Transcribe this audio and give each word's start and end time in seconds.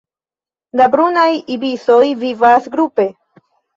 La 0.79 0.87
Brunaj 0.95 1.27
ibisoj 1.57 2.01
vivas 2.25 2.71
grupe. 2.77 3.07